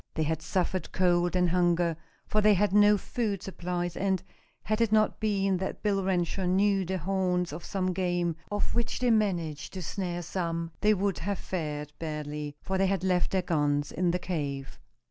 [0.15, 1.95] They had suffered cold and hunger,
[2.25, 4.23] for they had no food supplies, and,
[4.63, 8.97] had it not been that Bill Renshaw knew the haunts of some game, of which
[8.97, 13.43] they managed to snare some, they would have fared badly, for they had left their
[13.43, 14.79] guns in the cave.